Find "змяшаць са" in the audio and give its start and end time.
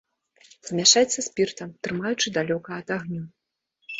0.67-1.21